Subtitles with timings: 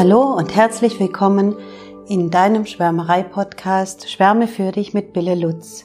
[0.00, 1.58] Hallo und herzlich willkommen
[2.08, 5.84] in deinem Schwärmerei-Podcast Schwärme für dich mit Bille Lutz.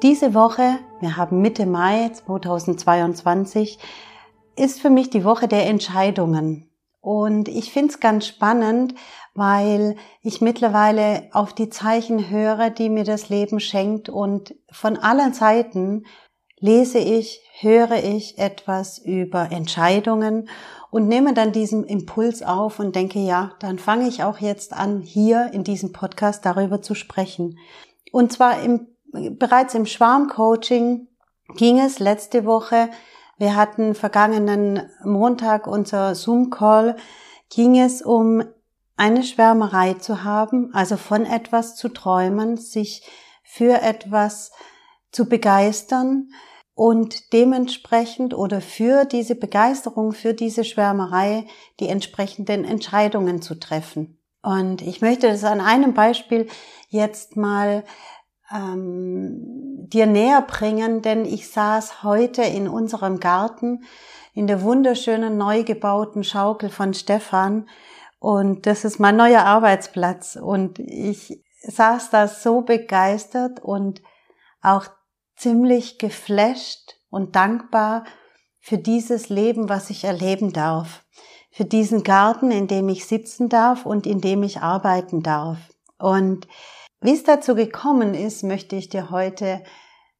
[0.00, 3.80] Diese Woche, wir haben Mitte Mai 2022,
[4.54, 6.70] ist für mich die Woche der Entscheidungen.
[7.00, 8.94] Und ich finde es ganz spannend,
[9.34, 15.32] weil ich mittlerweile auf die Zeichen höre, die mir das Leben schenkt und von allen
[15.32, 16.04] Seiten
[16.60, 20.48] lese ich, höre ich etwas über Entscheidungen
[20.90, 25.00] und nehme dann diesen Impuls auf und denke, ja, dann fange ich auch jetzt an,
[25.00, 27.58] hier in diesem Podcast darüber zu sprechen.
[28.12, 31.08] Und zwar im, bereits im Schwarmcoaching
[31.56, 32.90] ging es letzte Woche,
[33.38, 36.96] wir hatten vergangenen Montag unser Zoom-Call,
[37.48, 38.44] ging es um
[38.96, 43.02] eine Schwärmerei zu haben, also von etwas zu träumen, sich
[43.42, 44.52] für etwas
[45.10, 46.28] zu begeistern,
[46.80, 51.44] und dementsprechend oder für diese Begeisterung, für diese Schwärmerei
[51.78, 54.18] die entsprechenden Entscheidungen zu treffen.
[54.40, 56.48] Und ich möchte das an einem Beispiel
[56.88, 57.84] jetzt mal
[58.50, 59.42] ähm,
[59.90, 63.84] dir näher bringen, denn ich saß heute in unserem Garten
[64.32, 67.68] in der wunderschönen neu gebauten Schaukel von Stefan
[68.20, 74.00] und das ist mein neuer Arbeitsplatz und ich saß da so begeistert und
[74.62, 74.86] auch
[75.40, 78.04] ziemlich geflasht und dankbar
[78.58, 81.04] für dieses Leben, was ich erleben darf,
[81.50, 85.58] für diesen Garten, in dem ich sitzen darf und in dem ich arbeiten darf.
[85.98, 86.46] Und
[87.00, 89.62] wie es dazu gekommen ist, möchte ich dir heute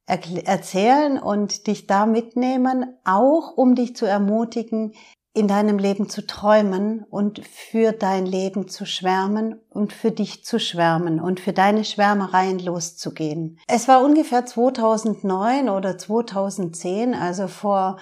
[0.06, 4.94] erzählen und dich da mitnehmen, auch um dich zu ermutigen,
[5.32, 10.58] in deinem Leben zu träumen und für dein Leben zu schwärmen und für dich zu
[10.58, 13.58] schwärmen und für deine Schwärmereien loszugehen.
[13.68, 17.98] Es war ungefähr 2009 oder 2010, also vor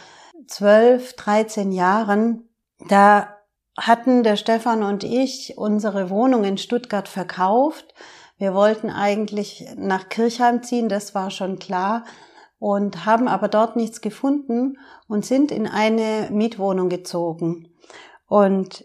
[0.46, 2.48] 12, 13 Jahren,
[2.88, 3.28] da
[3.76, 7.94] hatten der Stefan und ich unsere Wohnung in Stuttgart verkauft.
[8.38, 12.04] Wir wollten eigentlich nach Kirchheim ziehen, das war schon klar
[12.58, 17.68] und haben aber dort nichts gefunden und sind in eine Mietwohnung gezogen.
[18.26, 18.84] Und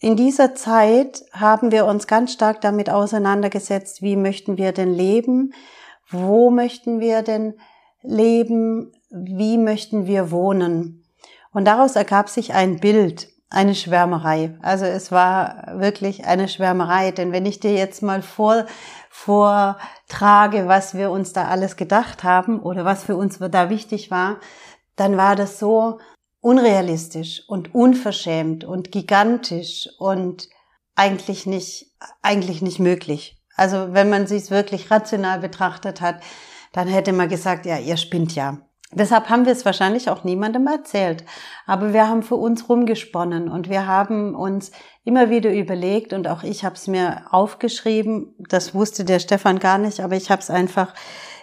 [0.00, 5.52] in dieser Zeit haben wir uns ganz stark damit auseinandergesetzt, wie möchten wir denn leben,
[6.10, 7.54] wo möchten wir denn
[8.02, 11.04] leben, wie möchten wir wohnen.
[11.52, 14.58] Und daraus ergab sich ein Bild, eine Schwärmerei.
[14.60, 18.66] Also es war wirklich eine Schwärmerei, denn wenn ich dir jetzt mal vor,
[19.16, 24.38] vortrage, was wir uns da alles gedacht haben oder was für uns da wichtig war,
[24.94, 25.98] dann war das so
[26.40, 30.48] unrealistisch und unverschämt und gigantisch und
[30.94, 33.42] eigentlich nicht, eigentlich nicht möglich.
[33.56, 36.22] Also wenn man sich wirklich rational betrachtet hat,
[36.72, 38.58] dann hätte man gesagt, ja, ihr spinnt ja.
[38.92, 41.24] Deshalb haben wir es wahrscheinlich auch niemandem erzählt.
[41.66, 44.70] Aber wir haben für uns rumgesponnen und wir haben uns
[45.04, 48.34] immer wieder überlegt und auch ich habe es mir aufgeschrieben.
[48.38, 50.94] Das wusste der Stefan gar nicht, aber ich habe es einfach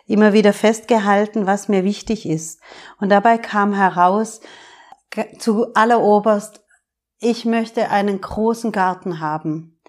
[0.08, 2.62] immer wieder festgehalten, was mir wichtig ist.
[3.00, 4.42] Und dabei kam heraus,
[5.38, 6.62] zu alleroberst,
[7.20, 9.80] ich möchte einen großen Garten haben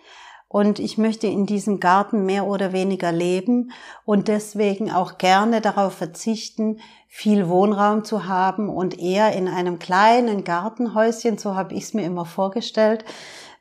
[0.48, 3.72] und ich möchte in diesem Garten mehr oder weniger leben
[4.04, 6.78] und deswegen auch gerne darauf verzichten,
[7.16, 12.04] viel Wohnraum zu haben und eher in einem kleinen Gartenhäuschen, so habe ich es mir
[12.04, 13.04] immer vorgestellt,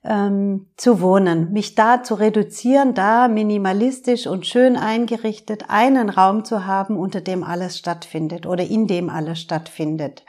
[0.04, 6.66] ähm, zu wohnen, mich da zu reduzieren, da minimalistisch und schön eingerichtet einen Raum zu
[6.66, 10.26] haben, unter dem alles stattfindet oder in dem alles stattfindet.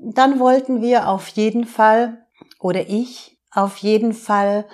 [0.00, 2.26] Dann wollten wir auf jeden Fall
[2.58, 4.64] oder ich auf jeden Fall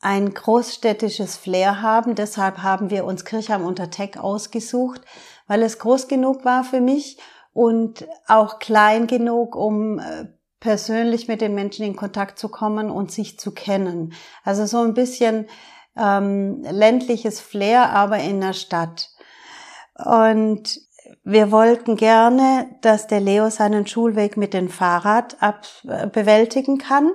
[0.00, 2.14] ein großstädtisches Flair haben.
[2.14, 5.02] Deshalb haben wir uns Kirchheim unter Teck ausgesucht,
[5.46, 7.18] weil es groß genug war für mich
[7.52, 10.26] und auch klein genug, um äh,
[10.60, 14.12] persönlich mit den Menschen in Kontakt zu kommen und sich zu kennen.
[14.44, 15.46] Also so ein bisschen
[15.96, 19.10] ähm, ländliches Flair, aber in der Stadt.
[19.94, 20.80] Und
[21.24, 27.10] wir wollten gerne, dass der Leo seinen Schulweg mit dem Fahrrad ab, äh, bewältigen kann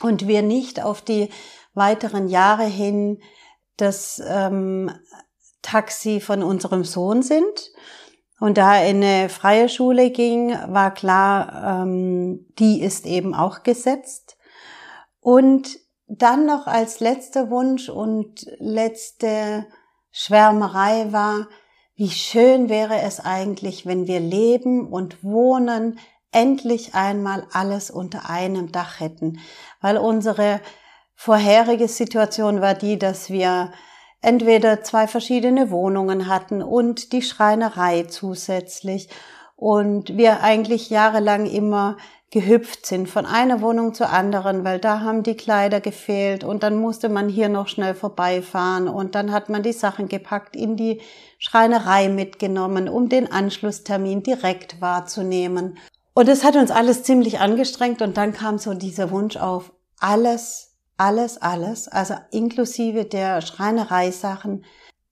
[0.00, 1.28] und wir nicht auf die
[1.74, 3.20] weiteren Jahre hin
[3.76, 4.90] das ähm,
[5.62, 7.72] Taxi von unserem Sohn sind.
[8.38, 13.62] Und da er in eine freie Schule ging, war klar, ähm, die ist eben auch
[13.62, 14.38] gesetzt.
[15.20, 19.66] Und dann noch als letzter Wunsch und letzte
[20.10, 21.48] Schwärmerei war,
[21.94, 25.98] wie schön wäre es eigentlich, wenn wir leben und wohnen,
[26.32, 29.38] endlich einmal alles unter einem Dach hätten,
[29.80, 30.60] weil unsere
[31.14, 33.72] vorherige Situation war die, dass wir
[34.22, 39.08] entweder zwei verschiedene Wohnungen hatten und die Schreinerei zusätzlich
[39.56, 41.96] und wir eigentlich jahrelang immer
[42.30, 46.76] gehüpft sind von einer Wohnung zur anderen, weil da haben die Kleider gefehlt und dann
[46.76, 51.00] musste man hier noch schnell vorbeifahren und dann hat man die Sachen gepackt, in die
[51.38, 55.78] Schreinerei mitgenommen, um den Anschlusstermin direkt wahrzunehmen.
[56.14, 60.69] Und es hat uns alles ziemlich angestrengt und dann kam so dieser Wunsch auf, alles,
[61.00, 64.64] alles, alles, also inklusive der Schreinereisachen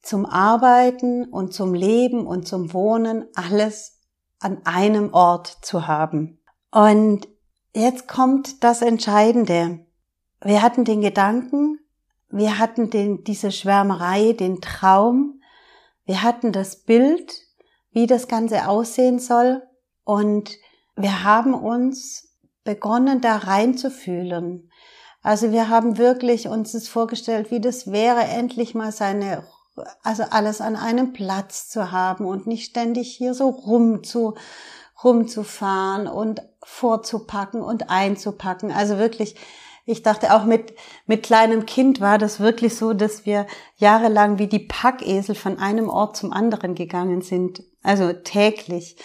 [0.02, 3.98] zum Arbeiten und zum Leben und zum Wohnen, alles
[4.38, 6.40] an einem Ort zu haben.
[6.70, 7.26] Und
[7.74, 9.80] jetzt kommt das Entscheidende.
[10.44, 11.80] Wir hatten den Gedanken,
[12.28, 15.40] wir hatten den, diese Schwärmerei, den Traum,
[16.04, 17.34] wir hatten das Bild,
[17.92, 19.62] wie das Ganze aussehen soll
[20.04, 20.50] und
[20.96, 24.67] wir haben uns begonnen, da reinzufühlen.
[25.22, 29.44] Also wir haben wirklich uns es vorgestellt, wie das wäre, endlich mal seine,
[30.02, 34.34] also alles an einem Platz zu haben und nicht ständig hier so rum zu,
[35.02, 38.72] rumzufahren und vorzupacken und einzupacken.
[38.72, 39.36] Also wirklich,
[39.86, 40.74] ich dachte auch mit,
[41.06, 45.88] mit kleinem Kind war das wirklich so, dass wir jahrelang wie die Packesel von einem
[45.88, 47.62] Ort zum anderen gegangen sind.
[47.82, 48.96] Also täglich.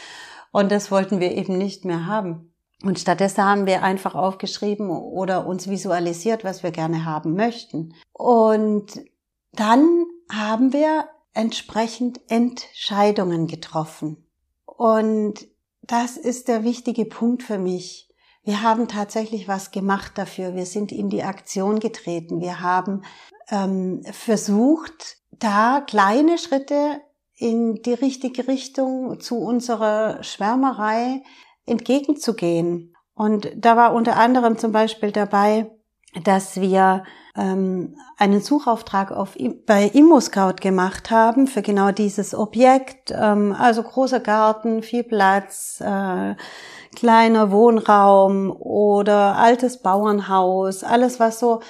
[0.51, 2.52] Und das wollten wir eben nicht mehr haben.
[2.83, 7.95] Und stattdessen haben wir einfach aufgeschrieben oder uns visualisiert, was wir gerne haben möchten.
[8.11, 9.05] Und
[9.53, 14.27] dann haben wir entsprechend Entscheidungen getroffen.
[14.65, 15.47] Und
[15.81, 18.09] das ist der wichtige Punkt für mich.
[18.43, 20.53] Wir haben tatsächlich was gemacht dafür.
[20.53, 22.41] Wir sind in die Aktion getreten.
[22.41, 23.03] Wir haben
[23.49, 26.99] ähm, versucht, da kleine Schritte
[27.37, 31.23] in die richtige Richtung zu unserer Schwärmerei
[31.65, 32.95] entgegenzugehen.
[33.15, 35.69] Und da war unter anderem zum Beispiel dabei,
[36.23, 37.03] dass wir
[37.35, 43.11] ähm, einen Suchauftrag auf, bei ImmoScout gemacht haben für genau dieses Objekt.
[43.11, 46.35] Ähm, also großer Garten, viel Platz, äh,
[46.95, 51.61] kleiner Wohnraum oder altes Bauernhaus, alles was so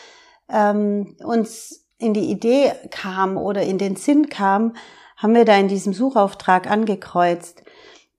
[0.49, 4.75] ähm, uns in die Idee kam oder in den Sinn kam,
[5.15, 7.62] haben wir da in diesem Suchauftrag angekreuzt.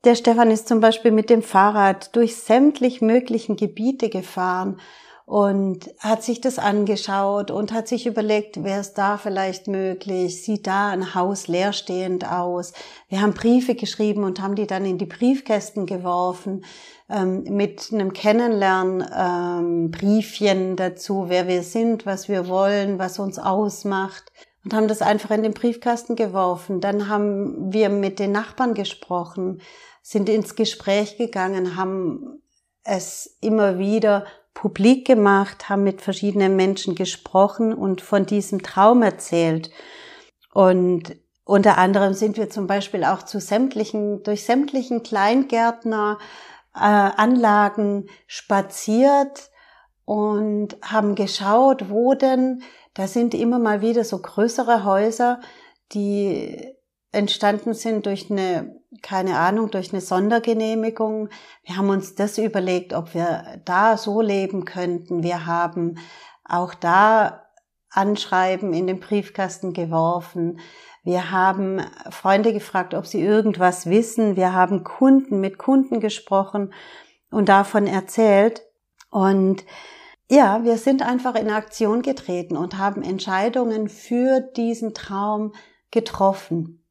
[0.04, 4.78] Der Stefan ist zum Beispiel mit dem Fahrrad durch sämtlich möglichen Gebiete gefahren
[5.24, 10.66] und hat sich das angeschaut und hat sich überlegt, wäre es da vielleicht möglich, sieht
[10.66, 12.74] da ein Haus leerstehend aus.
[13.08, 16.66] Wir haben Briefe geschrieben und haben die dann in die Briefkästen geworfen
[17.08, 24.33] ähm, mit einem Kennenlernbriefchen ähm, dazu, wer wir sind, was wir wollen, was uns ausmacht
[24.64, 26.80] und haben das einfach in den Briefkasten geworfen.
[26.80, 29.60] Dann haben wir mit den Nachbarn gesprochen,
[30.02, 32.42] sind ins Gespräch gegangen, haben
[32.82, 39.70] es immer wieder publik gemacht, haben mit verschiedenen Menschen gesprochen und von diesem Traum erzählt.
[40.52, 46.18] Und unter anderem sind wir zum Beispiel auch zu sämtlichen, durch sämtlichen Kleingärtner
[46.74, 49.50] äh, Anlagen spaziert
[50.04, 52.62] und haben geschaut, wo denn,
[52.94, 55.40] da sind immer mal wieder so größere Häuser,
[55.92, 56.74] die
[57.12, 61.28] entstanden sind durch eine, keine Ahnung, durch eine Sondergenehmigung.
[61.62, 65.22] Wir haben uns das überlegt, ob wir da so leben könnten.
[65.22, 65.98] Wir haben
[66.44, 67.44] auch da
[67.90, 70.58] Anschreiben in den Briefkasten geworfen.
[71.04, 71.80] Wir haben
[72.10, 74.36] Freunde gefragt, ob sie irgendwas wissen.
[74.36, 76.72] Wir haben Kunden mit Kunden gesprochen
[77.30, 78.62] und davon erzählt.
[79.10, 79.64] Und
[80.30, 85.52] ja, wir sind einfach in Aktion getreten und haben Entscheidungen für diesen Traum
[85.90, 86.82] getroffen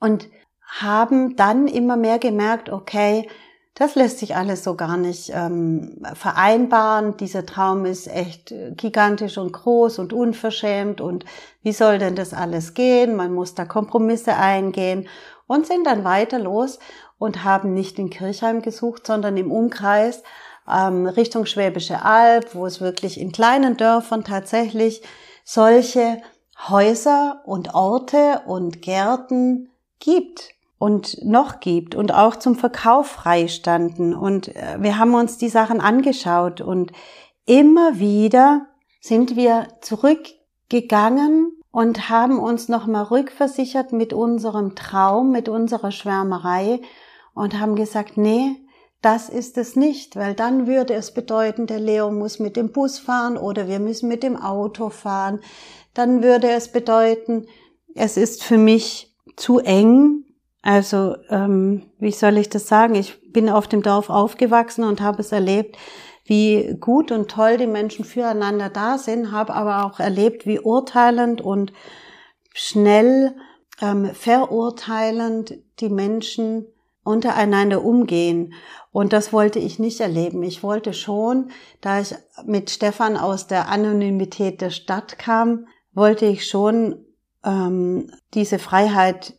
[0.00, 0.28] und
[0.62, 3.28] haben dann immer mehr gemerkt, okay,
[3.74, 7.16] das lässt sich alles so gar nicht ähm, vereinbaren.
[7.16, 11.24] Dieser Traum ist echt gigantisch und groß und unverschämt und
[11.62, 13.14] wie soll denn das alles gehen?
[13.14, 15.08] Man muss da Kompromisse eingehen
[15.46, 16.80] und sind dann weiter los
[17.18, 20.24] und haben nicht in Kirchheim gesucht, sondern im Umkreis
[20.70, 25.02] ähm, Richtung Schwäbische Alb, wo es wirklich in kleinen Dörfern tatsächlich
[25.44, 26.20] solche
[26.68, 29.70] Häuser und Orte und Gärten
[30.00, 34.14] gibt und noch gibt und auch zum Verkauf freistanden.
[34.14, 36.92] Und äh, wir haben uns die Sachen angeschaut und
[37.46, 38.66] immer wieder
[39.00, 46.80] sind wir zurückgegangen und haben uns nochmal rückversichert mit unserem Traum, mit unserer Schwärmerei
[47.34, 48.56] und haben gesagt, nee,
[49.00, 52.98] das ist es nicht, weil dann würde es bedeuten, der Leo muss mit dem Bus
[52.98, 55.40] fahren oder wir müssen mit dem Auto fahren.
[55.94, 57.46] Dann würde es bedeuten,
[57.94, 60.24] es ist für mich zu eng.
[60.62, 62.96] Also, ähm, wie soll ich das sagen?
[62.96, 65.76] Ich bin auf dem Dorf aufgewachsen und habe es erlebt,
[66.24, 71.40] wie gut und toll die Menschen füreinander da sind, habe aber auch erlebt, wie urteilend
[71.40, 71.72] und
[72.52, 73.34] schnell
[73.80, 76.66] ähm, verurteilend die Menschen
[77.08, 78.54] untereinander umgehen.
[78.92, 80.42] Und das wollte ich nicht erleben.
[80.42, 81.50] Ich wollte schon,
[81.80, 87.04] da ich mit Stefan aus der Anonymität der Stadt kam, wollte ich schon
[87.44, 89.34] ähm, diese Freiheit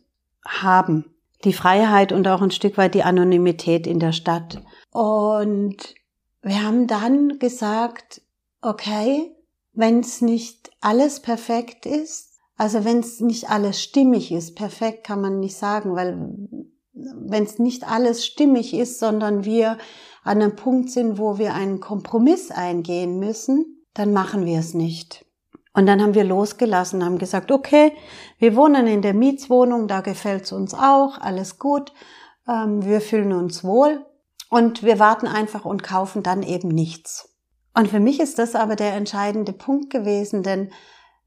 [0.46, 1.04] haben.
[1.44, 4.62] Die Freiheit und auch ein Stück weit die Anonymität in der Stadt.
[4.92, 5.94] Und
[6.42, 8.22] wir haben dann gesagt,
[8.60, 9.34] okay,
[9.72, 15.22] wenn es nicht alles perfekt ist, also wenn es nicht alles stimmig ist, perfekt kann
[15.22, 16.18] man nicht sagen, weil
[16.92, 19.78] wenn es nicht alles stimmig ist, sondern wir
[20.22, 25.24] an einem Punkt sind, wo wir einen Kompromiss eingehen müssen, dann machen wir es nicht.
[25.72, 27.92] Und dann haben wir losgelassen, haben gesagt, okay,
[28.38, 31.92] wir wohnen in der Mietswohnung, da gefällt es uns auch, alles gut,
[32.48, 34.04] ähm, wir fühlen uns wohl
[34.48, 37.28] und wir warten einfach und kaufen dann eben nichts.
[37.74, 40.72] Und für mich ist das aber der entscheidende Punkt gewesen, denn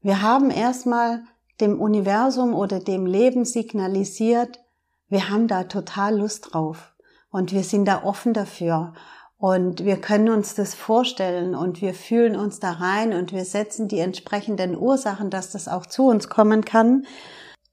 [0.02, 1.22] wir haben erstmal
[1.60, 4.60] dem Universum oder dem Leben signalisiert,
[5.14, 6.92] wir haben da total Lust drauf
[7.30, 8.94] und wir sind da offen dafür
[9.38, 13.86] und wir können uns das vorstellen und wir fühlen uns da rein und wir setzen
[13.86, 17.06] die entsprechenden Ursachen, dass das auch zu uns kommen kann.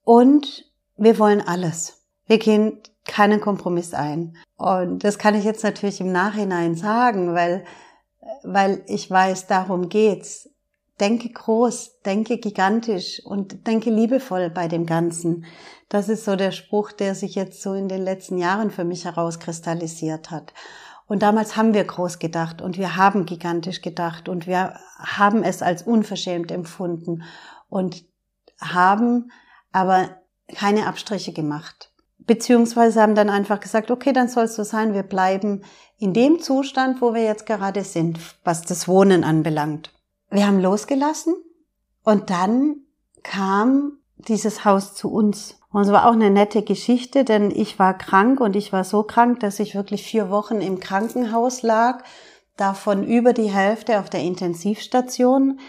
[0.03, 2.03] Und wir wollen alles.
[2.27, 4.37] Wir gehen keinen Kompromiss ein.
[4.57, 7.65] Und das kann ich jetzt natürlich im Nachhinein sagen, weil,
[8.43, 10.47] weil ich weiß, darum geht's.
[11.01, 15.45] Denke groß, denke gigantisch und denke liebevoll bei dem Ganzen.
[15.89, 19.03] Das ist so der Spruch, der sich jetzt so in den letzten Jahren für mich
[19.05, 20.53] herauskristallisiert hat.
[21.07, 25.61] Und damals haben wir groß gedacht und wir haben gigantisch gedacht und wir haben es
[25.61, 27.23] als unverschämt empfunden
[27.67, 28.05] und
[28.61, 29.31] haben
[29.71, 30.11] aber
[30.55, 31.91] keine Abstriche gemacht.
[32.19, 35.63] Beziehungsweise haben dann einfach gesagt, okay, dann soll es so sein, wir bleiben
[35.97, 39.91] in dem Zustand, wo wir jetzt gerade sind, was das Wohnen anbelangt.
[40.31, 41.35] Wir haben losgelassen
[42.03, 42.77] und dann
[43.21, 45.59] kam dieses Haus zu uns.
[45.71, 49.03] Und es war auch eine nette Geschichte, denn ich war krank und ich war so
[49.03, 52.03] krank, dass ich wirklich vier Wochen im Krankenhaus lag,
[52.57, 55.59] davon über die Hälfte auf der Intensivstation.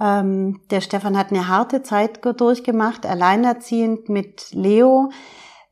[0.00, 5.10] Ähm, der Stefan hat eine harte Zeit durchgemacht, alleinerziehend mit Leo,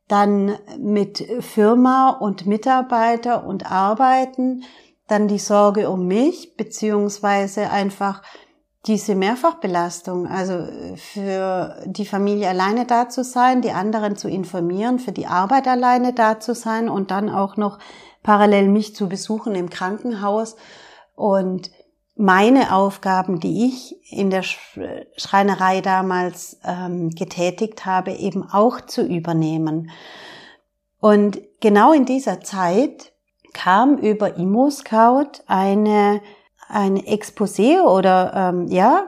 [0.06, 4.62] dann mit Firma und Mitarbeiter und Arbeiten,
[5.08, 8.22] dann die Sorge um mich, beziehungsweise einfach
[8.86, 14.98] diese Mehrfachbelastung, also äh, für die Familie alleine da zu sein, die anderen zu informieren,
[14.98, 17.78] für die Arbeit alleine da zu sein und dann auch noch
[18.22, 20.56] parallel mich zu besuchen im Krankenhaus
[21.14, 21.70] und
[22.16, 29.90] meine Aufgaben, die ich in der Schreinerei damals ähm, getätigt habe, eben auch zu übernehmen.
[30.98, 33.12] Und genau in dieser Zeit
[33.58, 36.20] kam über ImmoScout eine
[36.68, 39.06] ein Exposé oder ähm, ja,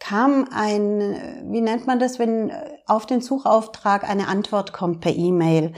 [0.00, 2.50] kam ein, wie nennt man das, wenn
[2.86, 5.74] auf den Suchauftrag eine Antwort kommt per E-Mail.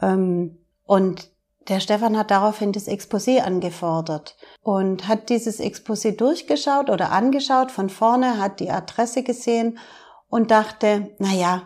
[0.00, 1.30] Ähm, und
[1.68, 7.88] der Stefan hat daraufhin das Exposé angefordert und hat dieses Exposé durchgeschaut oder angeschaut von
[7.90, 9.78] vorne, hat die Adresse gesehen
[10.28, 11.62] und dachte, na ja,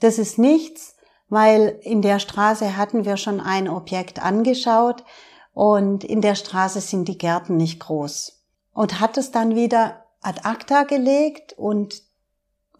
[0.00, 0.93] das ist nichts,
[1.28, 5.04] weil in der Straße hatten wir schon ein Objekt angeschaut
[5.52, 10.40] und in der Straße sind die Gärten nicht groß und hat es dann wieder ad
[10.44, 12.02] acta gelegt und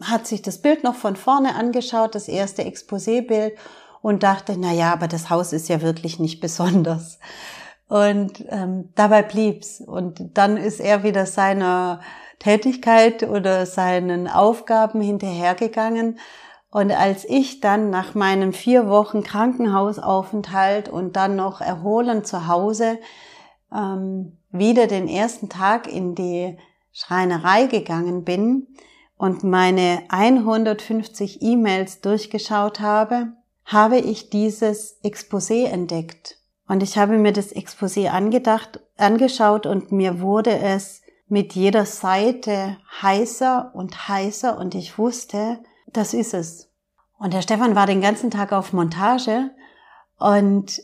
[0.03, 3.57] hat sich das Bild noch von vorne angeschaut, das erste Exposé-Bild
[4.03, 7.19] und dachte, na ja, aber das Haus ist ja wirklich nicht besonders.
[7.89, 9.81] Und ähm, dabei blieb's.
[9.81, 12.01] Und dann ist er wieder seiner
[12.39, 16.19] Tätigkeit oder seinen Aufgaben hinterhergegangen.
[16.75, 22.99] Und als ich dann nach meinem vier Wochen Krankenhausaufenthalt und dann noch Erholen zu Hause
[23.73, 26.59] ähm, wieder den ersten Tag in die
[26.91, 28.67] Schreinerei gegangen bin
[29.17, 33.29] und meine 150 E-Mails durchgeschaut habe,
[33.65, 36.41] habe ich dieses Exposé entdeckt.
[36.67, 42.79] Und ich habe mir das Exposé angedacht, angeschaut und mir wurde es mit jeder Seite
[43.01, 45.61] heißer und heißer und ich wusste,
[45.97, 46.69] das ist es.
[47.19, 49.51] Und der Stefan war den ganzen Tag auf Montage
[50.19, 50.83] und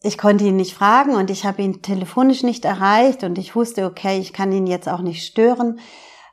[0.00, 3.84] ich konnte ihn nicht fragen und ich habe ihn telefonisch nicht erreicht und ich wusste,
[3.86, 5.80] okay, ich kann ihn jetzt auch nicht stören,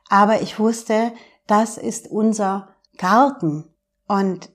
[0.10, 1.14] aber ich wusste,
[1.48, 3.66] das ist unser Garten
[4.08, 4.50] und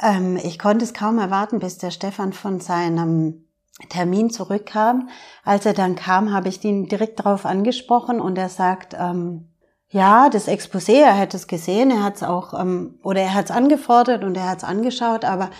[0.00, 3.44] ähm, ich konnte es kaum erwarten, bis der Stefan von seinem
[3.88, 5.08] Termin zurückkam.
[5.44, 9.48] Als er dann kam, habe ich ihn direkt darauf angesprochen und er sagt, ähm,
[9.94, 13.44] ja, das Exposé, er hätte es gesehen, er hat es auch, ähm, oder er hat
[13.44, 15.50] es angefordert und er hat es angeschaut, aber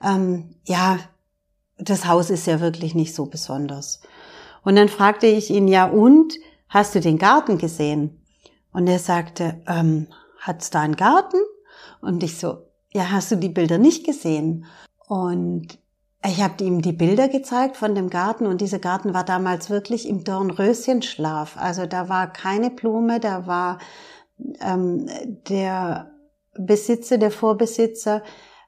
[0.00, 1.00] ähm, ja,
[1.78, 4.00] das Haus ist ja wirklich nicht so besonders.
[4.62, 6.34] Und dann fragte ich ihn, ja und,
[6.68, 8.22] hast du den Garten gesehen?
[8.72, 10.06] Und er sagte, ähm,
[10.38, 11.38] hat's da einen Garten?
[12.00, 12.58] Und ich so,
[12.92, 14.64] ja, hast du die Bilder nicht gesehen?
[15.08, 15.76] Und
[16.24, 20.08] ich habe ihm die Bilder gezeigt von dem Garten und dieser Garten war damals wirklich
[20.08, 21.56] im Dornröschenschlaf.
[21.56, 23.78] Also da war keine Blume, da war
[24.60, 25.08] ähm,
[25.48, 26.12] der
[26.54, 28.22] Besitzer, der Vorbesitzer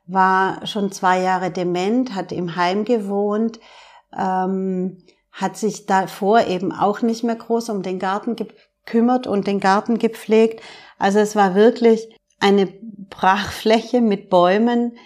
[0.06, 3.60] war schon zwei Jahre dement, hat im Heim gewohnt,
[4.16, 4.98] ähm,
[5.30, 9.98] hat sich davor eben auch nicht mehr groß um den Garten gekümmert und den Garten
[9.98, 10.60] gepflegt.
[10.98, 12.08] Also es war wirklich
[12.40, 14.96] eine Brachfläche mit Bäumen,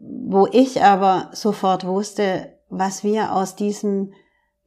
[0.00, 4.12] wo ich aber sofort wusste, was wir aus diesem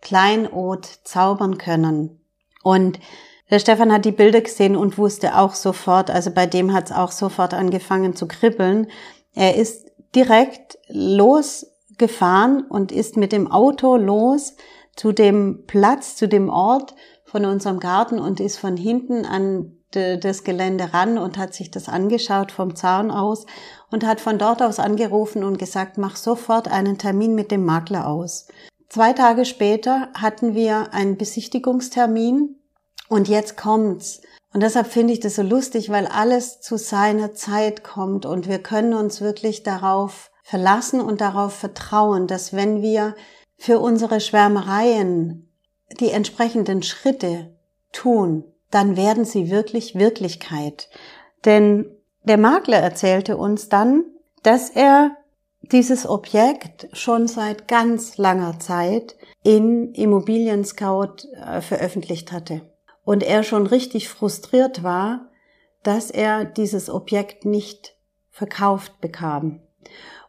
[0.02, 2.22] Kleinod zaubern können.
[2.64, 3.00] Und
[3.50, 6.92] der Stefan hat die Bilder gesehen und wusste auch sofort, also bei dem hat es
[6.92, 8.88] auch sofort angefangen zu kribbeln.
[9.34, 14.56] Er ist direkt losgefahren und ist mit dem Auto los
[14.96, 16.96] zu dem Platz, zu dem Ort
[17.26, 21.88] von unserem Garten und ist von hinten an das Gelände ran und hat sich das
[21.88, 23.46] angeschaut vom Zaun aus
[23.92, 28.08] und hat von dort aus angerufen und gesagt, mach sofort einen Termin mit dem Makler
[28.08, 28.48] aus.
[28.90, 32.56] Zwei Tage später hatten wir einen Besichtigungstermin
[33.10, 34.22] und jetzt kommt's.
[34.54, 38.60] Und deshalb finde ich das so lustig, weil alles zu seiner Zeit kommt und wir
[38.60, 43.16] können uns wirklich darauf verlassen und darauf vertrauen, dass wenn wir
[43.58, 45.50] für unsere Schwärmereien
[46.00, 47.54] die entsprechenden Schritte
[47.92, 50.90] tun, dann werden sie wirklich Wirklichkeit.
[51.46, 51.97] Denn
[52.28, 54.04] der Makler erzählte uns dann,
[54.44, 55.12] dass er
[55.62, 62.62] dieses Objekt schon seit ganz langer Zeit in Immobilien Scout äh, veröffentlicht hatte.
[63.04, 65.30] Und er schon richtig frustriert war,
[65.84, 67.96] dass er dieses Objekt nicht
[68.30, 69.62] verkauft bekam.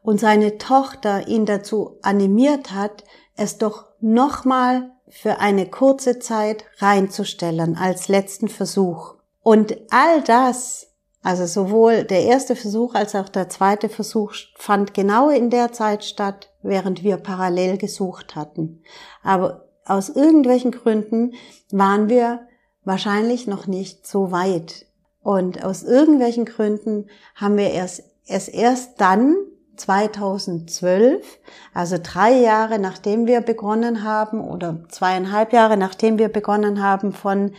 [0.03, 3.05] Und seine Tochter ihn dazu animiert hat,
[3.37, 9.15] es doch nochmal für eine kurze Zeit reinzustellen als letzten Versuch.
[9.43, 10.88] Und all das
[11.23, 16.05] also sowohl der erste Versuch als auch der zweite Versuch fand genau in der Zeit
[16.05, 18.83] statt, während wir parallel gesucht hatten.
[19.23, 21.33] Aber aus irgendwelchen Gründen
[21.71, 22.47] waren wir
[22.85, 24.87] wahrscheinlich noch nicht so weit.
[25.21, 29.37] Und aus irgendwelchen Gründen haben wir erst, es erst dann
[29.77, 31.39] 2012,
[31.73, 37.53] also drei Jahre nachdem wir begonnen haben oder zweieinhalb Jahre nachdem wir begonnen haben, von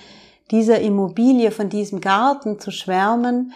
[0.51, 3.53] dieser Immobilie, von diesem Garten zu schwärmen,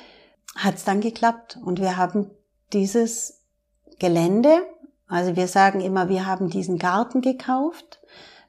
[0.55, 1.57] hat es dann geklappt.
[1.63, 2.29] Und wir haben
[2.71, 3.41] dieses
[3.99, 4.65] Gelände,
[5.07, 7.99] also wir sagen immer, wir haben diesen Garten gekauft,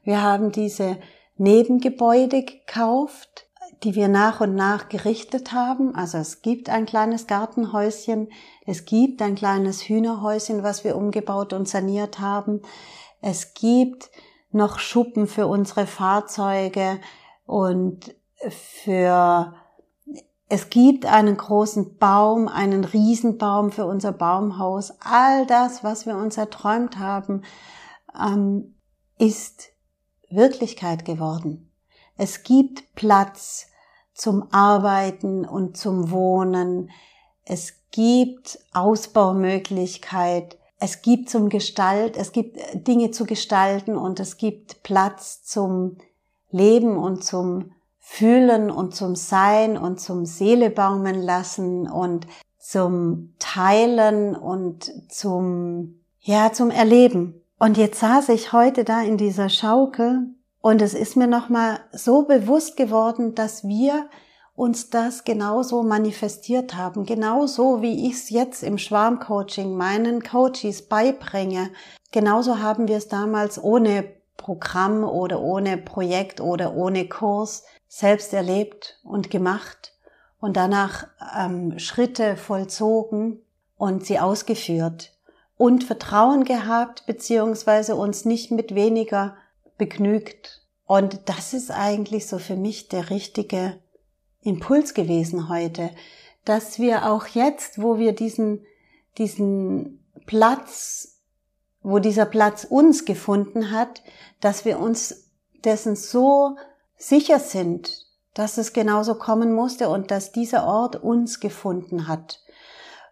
[0.03, 0.97] wir haben diese
[1.37, 3.47] Nebengebäude gekauft,
[3.83, 5.95] die wir nach und nach gerichtet haben.
[5.95, 8.29] Also es gibt ein kleines Gartenhäuschen,
[8.65, 12.61] es gibt ein kleines Hühnerhäuschen, was wir umgebaut und saniert haben.
[13.21, 14.09] Es gibt
[14.51, 16.99] noch Schuppen für unsere Fahrzeuge
[17.45, 18.15] und
[18.49, 19.53] für
[20.47, 24.93] es gibt einen großen Baum, einen Riesenbaum für unser Baumhaus.
[24.99, 27.41] All das, was wir uns erträumt haben,
[28.19, 28.75] ähm,
[29.17, 29.69] ist
[30.29, 31.71] Wirklichkeit geworden.
[32.17, 33.67] Es gibt Platz
[34.13, 36.91] zum Arbeiten und zum Wohnen.
[37.43, 40.57] Es gibt Ausbaumöglichkeit.
[40.77, 45.97] Es gibt zum Gestalt, es gibt Dinge zu gestalten und es gibt Platz zum
[46.51, 47.71] Leben und zum
[48.07, 52.27] Fühlen und zum Sein und zum Seele baumen lassen und
[52.59, 57.41] zum Teilen und zum, ja, zum Erleben.
[57.57, 60.27] Und jetzt saß ich heute da in dieser Schaukel
[60.61, 64.07] und es ist mir nochmal so bewusst geworden, dass wir
[64.53, 71.71] uns das genauso manifestiert haben, genauso wie ich es jetzt im Schwarmcoaching meinen Coaches beibringe.
[72.11, 74.05] Genauso haben wir es damals ohne
[74.37, 79.93] Programm oder ohne Projekt oder ohne Kurs selbst erlebt und gemacht
[80.39, 83.41] und danach ähm, Schritte vollzogen
[83.77, 85.13] und sie ausgeführt
[85.57, 89.35] und Vertrauen gehabt, beziehungsweise uns nicht mit weniger
[89.77, 90.61] begnügt.
[90.85, 93.79] Und das ist eigentlich so für mich der richtige
[94.41, 95.89] Impuls gewesen heute,
[96.43, 98.65] dass wir auch jetzt, wo wir diesen,
[99.17, 101.21] diesen Platz,
[101.81, 104.03] wo dieser Platz uns gefunden hat,
[104.41, 105.31] dass wir uns
[105.63, 106.57] dessen so
[106.97, 112.41] sicher sind, dass es genauso kommen musste und dass dieser Ort uns gefunden hat.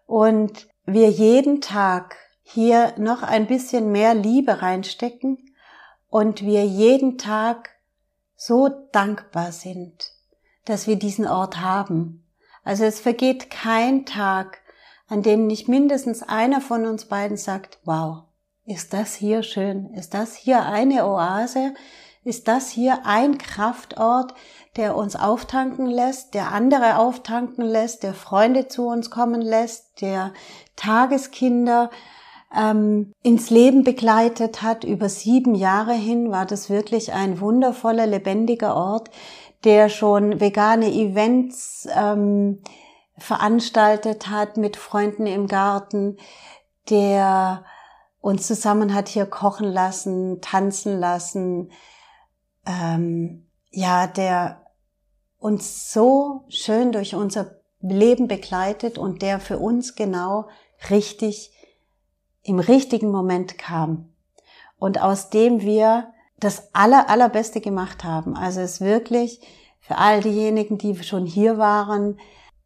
[0.06, 5.38] Und wir jeden Tag hier noch ein bisschen mehr Liebe reinstecken
[6.10, 7.70] und wir jeden Tag
[8.36, 10.12] so dankbar sind,
[10.66, 12.24] dass wir diesen Ort haben.
[12.62, 14.58] Also es vergeht kein Tag,
[15.08, 18.24] an dem nicht mindestens einer von uns beiden sagt, wow,
[18.66, 19.92] ist das hier schön?
[19.94, 21.74] Ist das hier eine Oase?
[22.24, 24.34] Ist das hier ein Kraftort,
[24.76, 30.32] der uns auftanken lässt, der andere auftanken lässt, der Freunde zu uns kommen lässt, der
[30.74, 31.90] Tageskinder
[32.56, 34.84] ähm, ins Leben begleitet hat.
[34.84, 39.10] Über sieben Jahre hin war das wirklich ein wundervoller, lebendiger Ort,
[39.64, 42.62] der schon vegane Events ähm,
[43.16, 46.16] veranstaltet hat mit Freunden im Garten,
[46.90, 47.64] der
[48.20, 51.70] uns zusammen hat hier kochen lassen, tanzen lassen,
[52.66, 54.62] ähm, ja, der
[55.38, 60.48] uns so schön durch unser Leben begleitet und der für uns genau
[60.90, 61.52] richtig
[62.42, 64.12] im richtigen Moment kam
[64.78, 68.36] und aus dem wir das aller, allerbeste gemacht haben.
[68.36, 69.40] Also es wirklich
[69.80, 72.18] für all diejenigen, die schon hier waren,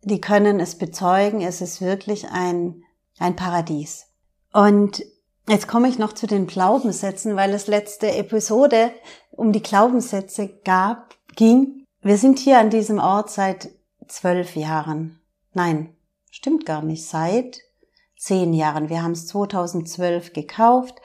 [0.03, 2.85] die können es bezeugen, es ist wirklich ein,
[3.19, 4.07] ein Paradies.
[4.53, 5.03] Und
[5.49, 8.93] jetzt komme ich noch zu den Glaubenssätzen, weil es letzte Episode
[9.31, 11.85] um die Glaubenssätze gab, ging.
[12.03, 13.71] Wir sind hier an diesem Ort seit
[14.07, 15.21] zwölf Jahren.
[15.55, 15.95] Nein,
[16.31, 17.07] stimmt gar nicht.
[17.07, 17.61] Seit
[18.17, 18.89] zehn Jahren.
[18.89, 20.97] Wir haben es 2012 gekauft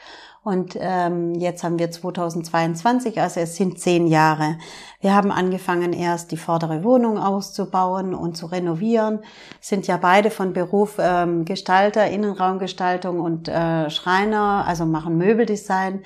[0.44, 4.58] und ähm, jetzt haben wir 2022, also es sind zehn Jahre.
[5.00, 9.20] Wir haben angefangen, erst die vordere Wohnung auszubauen und zu renovieren.
[9.62, 16.04] Sind ja beide von Beruf ähm, Gestalter, Innenraumgestaltung und äh, Schreiner, also machen Möbeldesign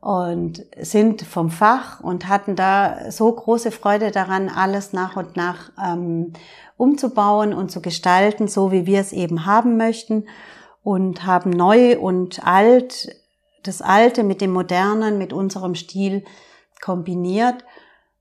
[0.00, 5.70] und sind vom Fach und hatten da so große Freude daran, alles nach und nach
[5.80, 6.32] ähm,
[6.76, 10.26] umzubauen und zu gestalten, so wie wir es eben haben möchten
[10.82, 13.08] und haben neu und alt
[13.62, 16.24] das Alte mit dem Modernen, mit unserem Stil
[16.80, 17.64] kombiniert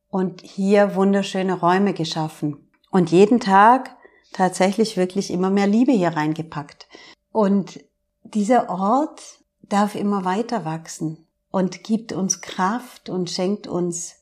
[0.09, 2.69] und hier wunderschöne Räume geschaffen.
[2.91, 3.95] Und jeden Tag
[4.33, 6.87] tatsächlich wirklich immer mehr Liebe hier reingepackt.
[7.31, 7.83] Und
[8.23, 9.21] dieser Ort
[9.61, 14.15] darf immer weiter wachsen und gibt uns Kraft und schenkt uns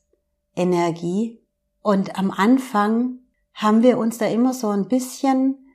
[0.55, 1.41] Energie.
[1.81, 3.19] Und am Anfang
[3.53, 5.71] haben wir uns da immer so ein bisschen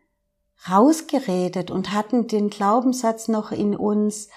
[0.69, 4.29] rausgeredet und hatten den Glaubenssatz noch in uns,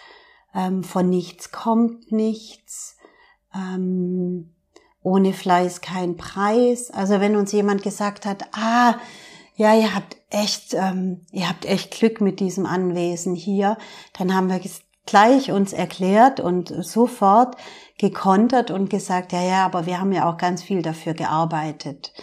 [0.55, 2.97] ähm, von nichts kommt nichts,
[3.53, 4.53] ähm,
[5.01, 6.91] ohne Fleiß kein Preis.
[6.91, 8.95] Also wenn uns jemand gesagt hat, ah,
[9.55, 13.77] ja, ihr habt echt, ähm, ihr habt echt Glück mit diesem Anwesen hier,
[14.17, 14.59] dann haben wir
[15.05, 17.55] gleich uns erklärt und sofort
[17.97, 22.13] gekontert und gesagt, ja, ja, aber wir haben ja auch ganz viel dafür gearbeitet.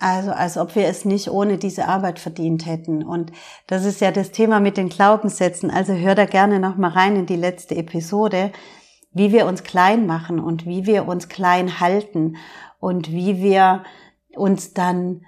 [0.00, 3.04] Also als ob wir es nicht ohne diese Arbeit verdient hätten.
[3.04, 3.32] Und
[3.66, 5.70] das ist ja das Thema mit den Glaubenssätzen.
[5.70, 8.50] Also hör da gerne nochmal rein in die letzte Episode,
[9.12, 12.36] wie wir uns klein machen und wie wir uns klein halten
[12.78, 13.84] und wie wir
[14.34, 15.22] uns dann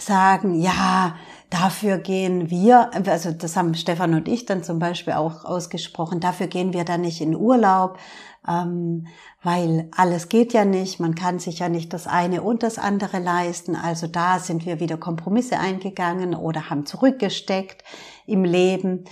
[0.00, 1.16] sagen, ja,
[1.50, 6.46] dafür gehen wir, also das haben Stefan und ich dann zum Beispiel auch ausgesprochen, dafür
[6.46, 7.98] gehen wir dann nicht in Urlaub,
[8.48, 9.06] ähm,
[9.42, 13.18] weil alles geht ja nicht, man kann sich ja nicht das eine und das andere
[13.18, 13.76] leisten.
[13.76, 17.84] Also da sind wir wieder Kompromisse eingegangen oder haben zurückgesteckt
[18.26, 19.04] im Leben.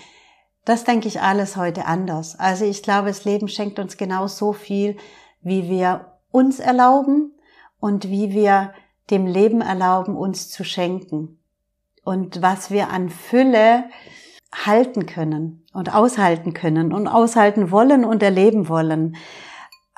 [0.65, 2.39] Das denke ich alles heute anders.
[2.39, 4.97] Also ich glaube, das Leben schenkt uns genau so viel,
[5.43, 7.33] wie wir uns erlauben
[7.79, 8.73] und wie wir
[9.11, 11.39] dem Leben erlauben, uns zu schenken.
[12.03, 13.85] Und was wir an Fülle
[14.53, 19.17] halten können und aushalten können und aushalten wollen und erleben wollen.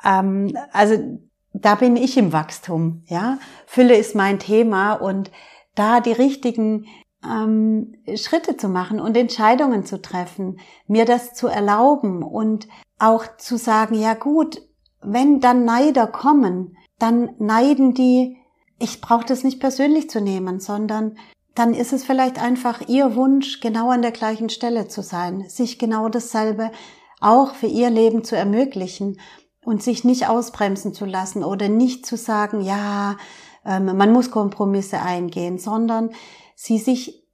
[0.03, 1.19] Ähm, also
[1.53, 3.37] da bin ich im Wachstum, ja.
[3.65, 5.31] Fülle ist mein Thema und
[5.75, 6.85] da die richtigen
[7.23, 13.57] ähm, Schritte zu machen und Entscheidungen zu treffen, mir das zu erlauben und auch zu
[13.57, 14.61] sagen, ja gut,
[15.01, 18.37] wenn dann Neider kommen, dann neiden die,
[18.79, 21.17] ich brauche das nicht persönlich zu nehmen, sondern
[21.59, 25.77] dann ist es vielleicht einfach ihr Wunsch, genau an der gleichen Stelle zu sein, sich
[25.77, 26.71] genau dasselbe
[27.19, 29.19] auch für ihr Leben zu ermöglichen
[29.65, 33.17] und sich nicht ausbremsen zu lassen oder nicht zu sagen, ja,
[33.65, 36.11] ähm, man muss Kompromisse eingehen, sondern
[36.55, 37.27] sie sich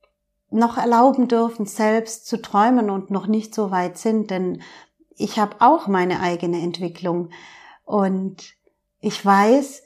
[0.49, 4.63] noch erlauben dürfen, selbst zu träumen und noch nicht so weit sind, denn
[5.15, 7.29] ich habe auch meine eigene Entwicklung.
[7.83, 8.55] Und
[9.01, 9.83] ich weiß,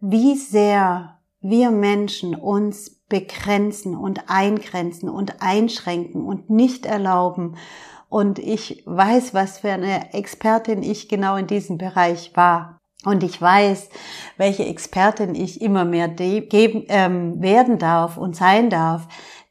[0.00, 7.56] wie sehr wir Menschen uns begrenzen und eingrenzen und einschränken und nicht erlauben.
[8.08, 12.80] Und ich weiß, was für eine Expertin ich genau in diesem Bereich war.
[13.04, 13.88] Und ich weiß,
[14.36, 19.06] welche Expertin ich immer mehr geben, ähm, werden darf und sein darf.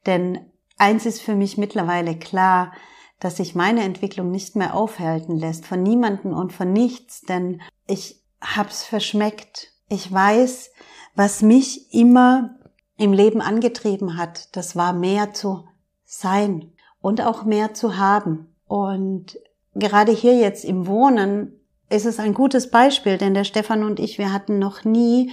[0.05, 0.39] Denn
[0.77, 2.73] eins ist für mich mittlerweile klar,
[3.19, 8.21] dass sich meine Entwicklung nicht mehr aufhalten lässt von niemanden und von nichts, denn ich
[8.41, 9.71] hab's verschmeckt.
[9.87, 10.71] Ich weiß,
[11.15, 12.57] was mich immer
[12.97, 15.65] im Leben angetrieben hat, das war mehr zu
[16.05, 18.55] sein und auch mehr zu haben.
[18.67, 19.37] Und
[19.73, 24.17] gerade hier jetzt im Wohnen ist es ein gutes Beispiel, denn der Stefan und ich,
[24.17, 25.31] wir hatten noch nie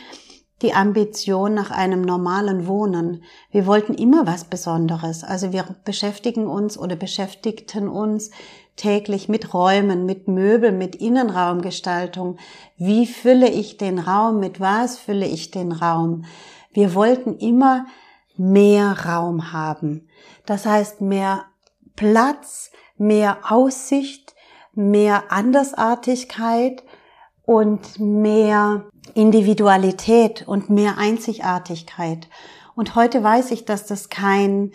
[0.61, 3.25] die Ambition nach einem normalen Wohnen.
[3.51, 5.25] Wir wollten immer was Besonderes.
[5.25, 8.31] Also wir beschäftigen uns oder beschäftigten uns
[8.77, 12.39] täglich mit Räumen, mit Möbeln, mit Innenraumgestaltung.
[12.77, 14.41] Wie fülle ich den Raum?
[14.41, 16.25] Mit was fülle ich den Raum?
[16.73, 17.87] Wir wollten immer
[18.37, 20.09] mehr Raum haben.
[20.47, 21.45] Das heißt mehr
[21.97, 24.35] Platz, mehr Aussicht,
[24.75, 26.83] mehr Andersartigkeit
[27.45, 32.29] und mehr Individualität und mehr Einzigartigkeit.
[32.75, 34.73] Und heute weiß ich, dass das kein,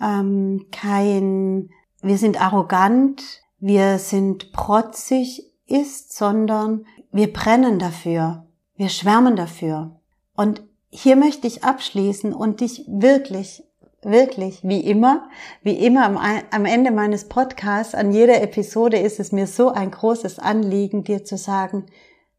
[0.00, 1.70] ähm, kein,
[2.02, 10.00] wir sind arrogant, wir sind protzig ist, sondern wir brennen dafür, wir schwärmen dafür.
[10.36, 10.62] Und
[10.94, 13.64] hier möchte ich abschließen und dich wirklich,
[14.02, 15.28] wirklich, wie immer,
[15.62, 19.90] wie immer am, am Ende meines Podcasts, an jeder Episode ist es mir so ein
[19.90, 21.86] großes Anliegen, dir zu sagen,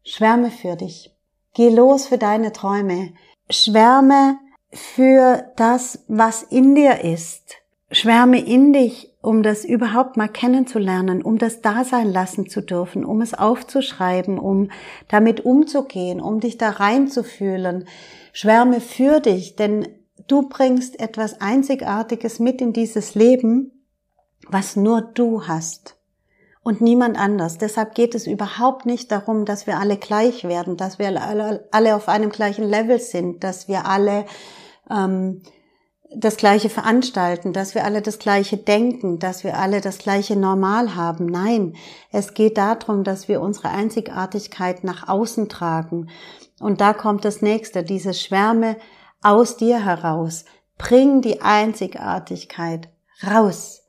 [0.04, 1.14] schwärme für dich.
[1.52, 3.12] Geh los für deine Träume.
[3.50, 4.38] Schwärme
[4.72, 7.56] für das, was in dir ist.
[7.90, 13.04] Schwärme in dich, um das überhaupt mal kennenzulernen, um das da sein lassen zu dürfen,
[13.04, 14.70] um es aufzuschreiben, um
[15.08, 17.88] damit umzugehen, um dich da reinzufühlen.
[18.32, 19.88] Schwärme für dich, denn
[20.28, 23.72] du bringst etwas Einzigartiges mit in dieses Leben,
[24.48, 25.96] was nur du hast
[26.62, 27.58] und niemand anders.
[27.58, 31.08] Deshalb geht es überhaupt nicht darum, dass wir alle gleich werden, dass wir
[31.72, 34.24] alle, auf einem gleichen Level sind, dass wir alle
[34.88, 35.42] ähm,
[36.18, 40.94] das gleiche veranstalten, dass wir alle das gleiche denken, dass wir alle das gleiche Normal
[40.94, 41.26] haben.
[41.26, 41.74] Nein,
[42.10, 46.08] es geht darum, dass wir unsere Einzigartigkeit nach außen tragen
[46.58, 48.76] und da kommt das nächste, diese Schwärme
[49.22, 50.44] aus dir heraus.
[50.78, 52.88] Bring die Einzigartigkeit
[53.22, 53.82] raus.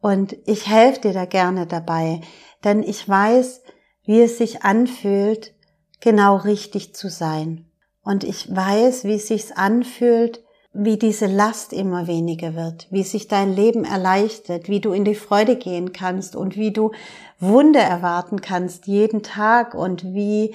[0.00, 2.20] Und ich helfe dir da gerne dabei,
[2.64, 3.62] denn ich weiß,
[4.04, 5.54] wie es sich anfühlt,
[6.00, 7.70] genau richtig zu sein.
[8.02, 13.26] Und ich weiß, wie es sich anfühlt, wie diese Last immer weniger wird, wie sich
[13.26, 16.92] dein Leben erleichtert, wie du in die Freude gehen kannst und wie du
[17.40, 20.54] Wunder erwarten kannst jeden Tag und wie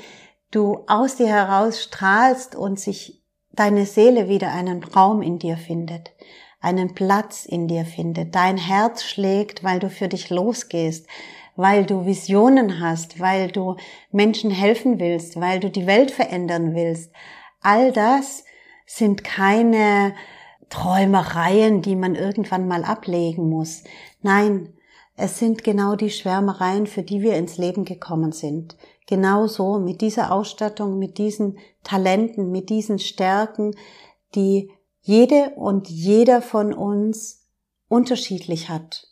[0.52, 3.22] du aus dir heraus strahlst und sich
[3.54, 6.12] deine Seele wieder einen Raum in dir findet,
[6.60, 11.08] einen Platz in dir findet, dein Herz schlägt, weil du für dich losgehst,
[11.56, 13.78] weil du Visionen hast, weil du
[14.12, 17.12] Menschen helfen willst, weil du die Welt verändern willst.
[17.62, 18.44] All das
[18.86, 20.14] sind keine
[20.70, 23.84] Träumereien, die man irgendwann mal ablegen muss.
[24.22, 24.74] Nein,
[25.16, 28.76] es sind genau die Schwärmereien, für die wir ins Leben gekommen sind.
[29.06, 33.76] Genauso mit dieser Ausstattung, mit diesen Talenten, mit diesen Stärken,
[34.34, 37.48] die jede und jeder von uns
[37.88, 39.08] unterschiedlich hat.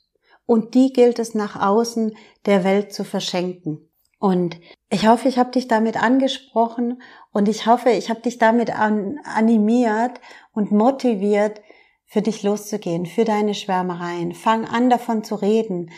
[0.48, 3.91] Und die gilt es nach außen der Welt zu verschenken.
[4.22, 4.60] Und
[4.92, 7.02] ich hoffe, ich habe dich damit angesprochen
[7.34, 10.22] und ich hoffe, ich habe dich damit an, animiert
[10.54, 11.60] und motiviert,
[12.06, 14.34] für dich loszugehen, für deine Schwärmereien.
[14.34, 15.90] Fang an, davon zu reden.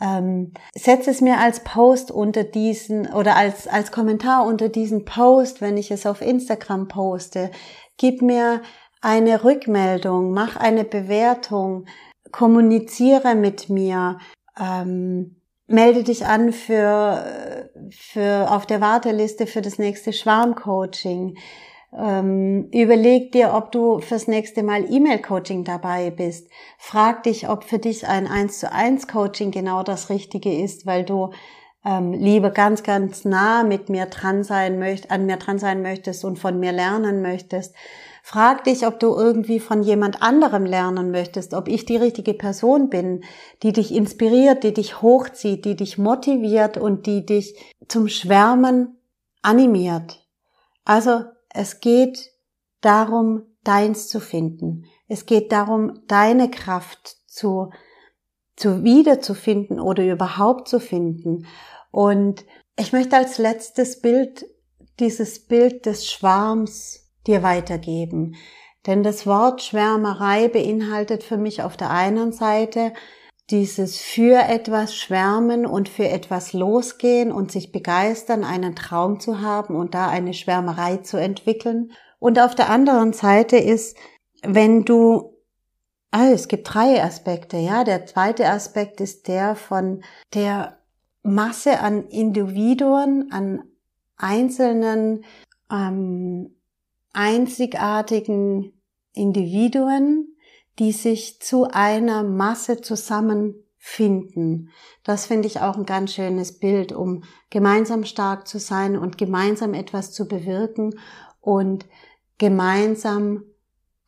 [0.00, 5.60] Ähm, setz es mir als Post unter diesen oder als, als Kommentar unter diesen Post,
[5.60, 7.50] wenn ich es auf Instagram poste.
[7.96, 8.62] Gib mir
[9.00, 11.86] eine Rückmeldung, mach eine Bewertung,
[12.30, 14.18] kommuniziere mit mir,
[14.60, 15.41] ähm,
[15.72, 21.36] melde dich an für, für auf der Warteliste für das nächste Schwarmcoaching.
[21.94, 26.48] Ähm, überleg dir, ob du fürs nächste Mal E-Mail-Coaching dabei bist.
[26.78, 31.04] Frag dich, ob für dich ein 1 zu 1 Coaching genau das Richtige ist, weil
[31.04, 31.30] du
[31.84, 36.24] ähm, lieber ganz, ganz nah mit mir dran sein möchtest, an mir dran sein möchtest
[36.24, 37.74] und von mir lernen möchtest.
[38.24, 42.88] Frag dich, ob du irgendwie von jemand anderem lernen möchtest, ob ich die richtige Person
[42.88, 43.24] bin,
[43.64, 47.58] die dich inspiriert, die dich hochzieht, die dich motiviert und die dich
[47.88, 48.96] zum Schwärmen
[49.42, 50.24] animiert.
[50.84, 52.30] Also es geht
[52.80, 54.84] darum, deins zu finden.
[55.08, 57.70] Es geht darum, deine Kraft zu,
[58.54, 61.46] zu wiederzufinden oder überhaupt zu finden.
[61.90, 62.44] Und
[62.78, 64.46] ich möchte als letztes Bild
[65.00, 68.36] dieses Bild des Schwarms dir weitergeben.
[68.86, 72.92] Denn das Wort Schwärmerei beinhaltet für mich auf der einen Seite
[73.50, 79.76] dieses für etwas schwärmen und für etwas losgehen und sich begeistern, einen Traum zu haben
[79.76, 81.92] und da eine Schwärmerei zu entwickeln.
[82.18, 83.96] Und auf der anderen Seite ist,
[84.42, 85.36] wenn du,
[86.10, 87.84] also es gibt drei Aspekte, ja.
[87.84, 90.02] Der zweite Aspekt ist der von
[90.34, 90.78] der
[91.22, 93.64] Masse an Individuen, an
[94.16, 95.24] einzelnen,
[95.70, 96.56] ähm,
[97.12, 98.72] einzigartigen
[99.12, 100.36] Individuen,
[100.78, 104.70] die sich zu einer Masse zusammenfinden.
[105.04, 109.74] Das finde ich auch ein ganz schönes Bild, um gemeinsam stark zu sein und gemeinsam
[109.74, 110.98] etwas zu bewirken
[111.40, 111.86] und
[112.38, 113.44] gemeinsam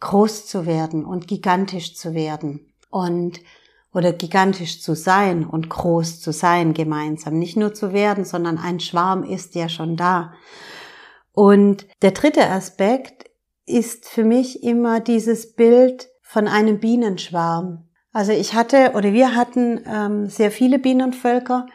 [0.00, 3.40] groß zu werden und gigantisch zu werden und
[3.92, 8.80] oder gigantisch zu sein und groß zu sein gemeinsam, nicht nur zu werden, sondern ein
[8.80, 10.34] Schwarm ist ja schon da.
[11.34, 13.30] Und der dritte Aspekt
[13.66, 17.88] ist für mich immer dieses Bild von einem Bienenschwarm.
[18.12, 21.66] Also ich hatte oder wir hatten ähm, sehr viele Bienenvölker,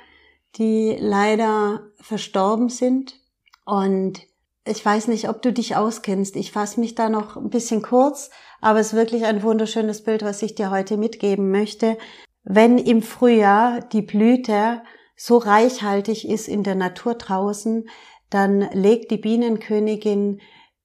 [0.55, 3.19] die leider verstorben sind.
[3.65, 4.21] Und
[4.65, 6.35] ich weiß nicht, ob du dich auskennst.
[6.35, 8.29] Ich fasse mich da noch ein bisschen kurz,
[8.61, 11.97] aber es ist wirklich ein wunderschönes Bild, was ich dir heute mitgeben möchte.
[12.43, 14.81] Wenn im Frühjahr die Blüte
[15.17, 17.89] so reichhaltig ist in der Natur draußen,
[18.29, 20.39] dann legt die Bienenkönigin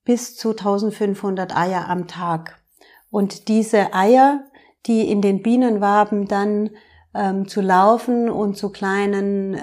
[0.05, 2.63] bis zu 1500 Eier am Tag.
[3.11, 4.45] Und diese Eier,
[4.87, 6.71] die in den Bienenwaben dann
[7.15, 9.61] ähm, zu laufen und zu kleinen äh,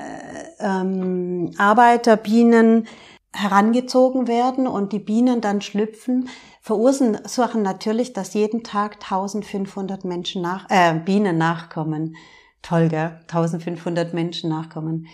[0.59, 2.87] ähm, Arbeiterbienen
[3.33, 6.29] herangezogen werden und die Bienen dann schlüpfen,
[6.61, 12.15] verursachen natürlich, dass jeden Tag 1500 Menschen nach, äh, Bienen nachkommen.
[12.61, 13.19] Toll, gell?
[13.27, 15.07] 1500 Menschen nachkommen.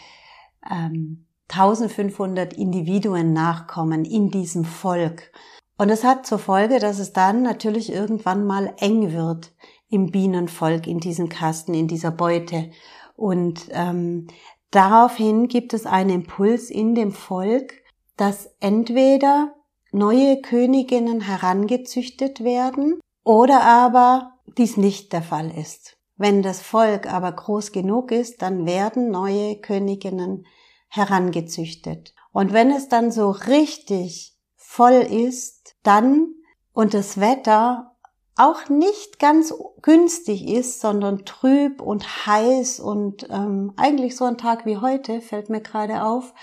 [0.70, 5.32] Ähm, 1500 Individuen nachkommen in diesem Volk.
[5.78, 9.54] Und es hat zur Folge, dass es dann natürlich irgendwann mal eng wird
[9.90, 12.72] im Bienenvolk, in diesem Kasten, in dieser Beute.
[13.16, 14.28] Und ähm,
[14.72, 17.74] daraufhin gibt es einen Impuls in dem Volk,
[18.18, 19.54] dass entweder
[19.92, 25.98] neue Königinnen herangezüchtet werden oder aber dies nicht der Fall ist.
[26.18, 30.46] Wenn das Volk aber groß genug ist, dann werden neue Königinnen
[30.88, 32.14] herangezüchtet.
[32.32, 36.34] Und wenn es dann so richtig voll ist, dann
[36.74, 37.96] und das Wetter
[38.36, 44.66] auch nicht ganz günstig ist, sondern trüb und heiß und ähm, eigentlich so ein Tag
[44.66, 46.34] wie heute, fällt mir gerade auf,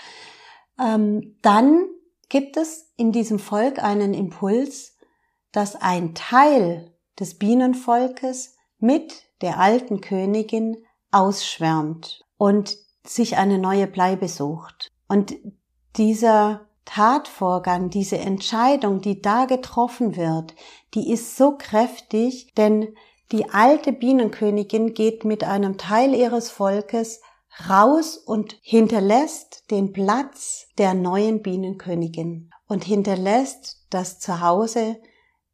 [0.77, 1.85] ähm, dann
[2.27, 4.97] gibt es in diesem Volk einen Impuls,
[5.53, 12.77] dass ein Teil des Bienenvolkes mit der alten Königin ausschwärmt und
[13.09, 14.91] sich eine neue Bleibe sucht.
[15.07, 15.35] Und
[15.95, 20.55] dieser Tatvorgang, diese Entscheidung, die da getroffen wird,
[20.93, 22.95] die ist so kräftig, denn
[23.31, 27.21] die alte Bienenkönigin geht mit einem Teil ihres Volkes
[27.69, 34.97] raus und hinterlässt den Platz der neuen Bienenkönigin und hinterlässt das Zuhause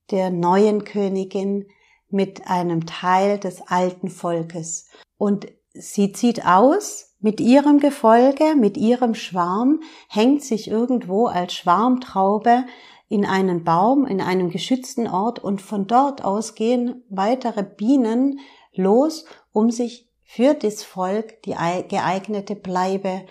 [0.10, 1.68] der neuen Königin
[2.10, 4.90] mit einem Teil des alten Volkes.
[5.18, 12.66] Und sie zieht aus mit ihrem Gefolge, mit ihrem Schwarm, hängt sich irgendwo als Schwarmtraube
[13.08, 18.40] in einen Baum, in einem geschützten Ort und von dort aus gehen weitere Bienen
[18.74, 21.56] los, um sich für das Volk die
[21.90, 23.26] geeignete Bleibe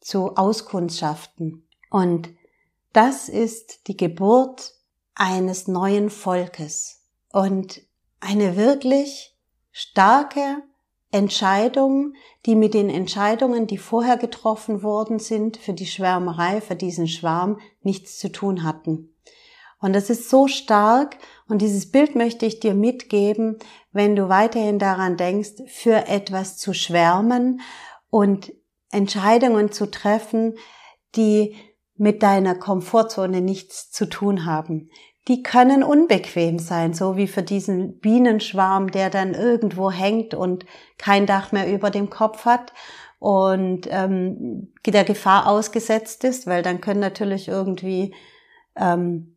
[0.00, 1.66] zu auskundschaften.
[1.90, 2.28] Und
[2.92, 4.74] das ist die Geburt
[5.14, 7.02] eines neuen Volkes
[7.32, 7.80] und
[8.20, 9.36] eine wirklich
[9.70, 10.62] starke
[11.12, 17.06] Entscheidungen, die mit den Entscheidungen, die vorher getroffen worden sind, für die Schwärmerei, für diesen
[17.06, 19.14] Schwarm nichts zu tun hatten.
[19.78, 23.58] Und das ist so stark und dieses Bild möchte ich dir mitgeben,
[23.90, 27.60] wenn du weiterhin daran denkst, für etwas zu schwärmen
[28.08, 28.52] und
[28.90, 30.56] Entscheidungen zu treffen,
[31.14, 31.56] die
[31.96, 34.88] mit deiner Komfortzone nichts zu tun haben,
[35.28, 40.66] die können unbequem sein, so wie für diesen Bienenschwarm, der dann irgendwo hängt und
[40.98, 42.72] kein Dach mehr über dem Kopf hat
[43.20, 48.14] und ähm, der Gefahr ausgesetzt ist, weil dann können natürlich irgendwie,
[48.74, 49.36] ähm,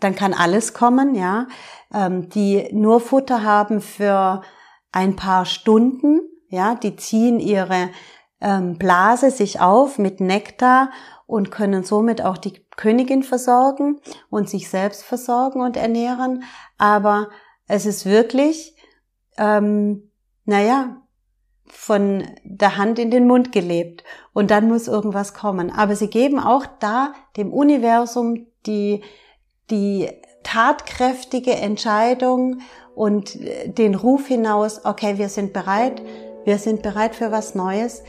[0.00, 1.46] dann kann alles kommen, ja,
[1.92, 4.40] ähm, die nur Futter haben für
[4.90, 7.90] ein paar Stunden, ja, die ziehen ihre
[8.40, 10.90] ähm, Blase sich auf mit Nektar
[11.26, 16.44] und können somit auch die Königin versorgen und sich selbst versorgen und ernähren.
[16.78, 17.28] Aber
[17.66, 18.76] es ist wirklich,
[19.38, 20.10] ähm,
[20.44, 21.02] naja,
[21.68, 24.04] von der Hand in den Mund gelebt.
[24.32, 25.70] Und dann muss irgendwas kommen.
[25.70, 29.02] Aber sie geben auch da dem Universum die,
[29.70, 30.08] die
[30.42, 32.60] tatkräftige Entscheidung
[32.94, 36.00] und den Ruf hinaus, okay, wir sind bereit,
[36.44, 38.02] wir sind bereit für was Neues,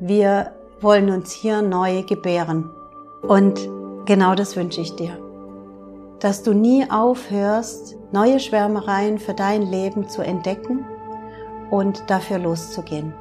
[0.00, 2.70] wir wollen uns hier neu gebären.
[3.22, 3.68] Und
[4.06, 5.18] genau das wünsche ich dir.
[6.20, 10.84] Dass du nie aufhörst, neue Schwärmereien für dein Leben zu entdecken
[11.70, 13.14] und dafür loszugehen.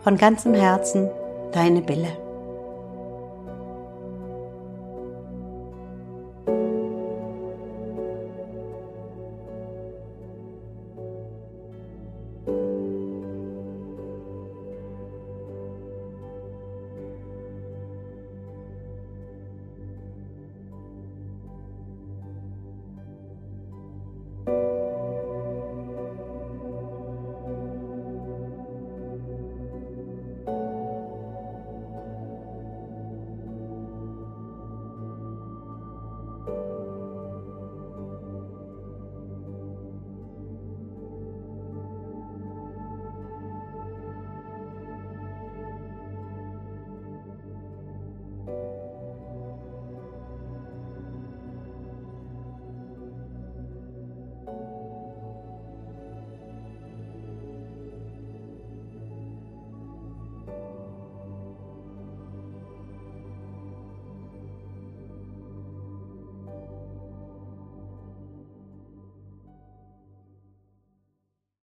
[0.00, 1.10] Von ganzem Herzen,
[1.52, 2.25] deine Bille.